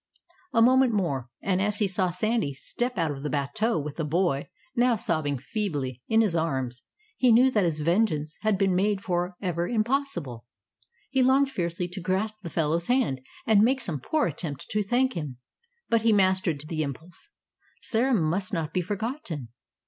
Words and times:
A 0.51 0.63
moment 0.63 0.93
more, 0.93 1.29
and 1.43 1.61
as 1.61 1.77
he 1.77 1.87
saw 1.87 2.09
Sandy 2.09 2.53
step 2.53 2.97
out 2.97 3.11
of 3.11 3.21
the 3.21 3.29
"bateau" 3.29 3.77
with 3.77 3.97
the 3.97 4.03
boy, 4.03 4.49
now 4.75 4.95
sobbing 4.95 5.37
feebly, 5.37 6.01
in 6.07 6.21
his 6.21 6.35
arms 6.35 6.81
he 7.17 7.31
knew 7.31 7.51
that 7.51 7.63
his 7.65 7.79
vengeance 7.81 8.35
had 8.41 8.57
been 8.57 8.73
made 8.73 9.03
for 9.03 9.35
ever 9.43 9.67
impossible. 9.67 10.47
He 11.11 11.21
longed 11.21 11.51
fiercely 11.51 11.87
to 11.89 12.01
grasp 12.01 12.41
the 12.41 12.49
fellow's 12.49 12.87
hand, 12.87 13.21
and 13.45 13.61
make 13.61 13.79
some 13.79 13.99
poor 13.99 14.25
attempt 14.25 14.69
to 14.71 14.81
thank 14.81 15.13
him. 15.13 15.37
But 15.87 16.01
he 16.01 16.11
mastered 16.13 16.63
the 16.67 16.81
impulse 16.81 17.29
Sarah 17.83 18.15
must 18.15 18.51
not 18.51 18.73
be 18.73 18.81
forgotten. 18.81 19.49